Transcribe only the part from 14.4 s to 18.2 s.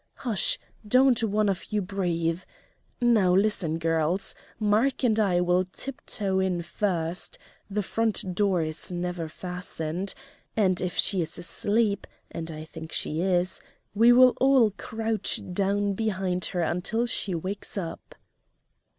all crouch down behind her until she wakes up."